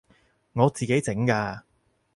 [0.53, 1.61] 我自己整㗎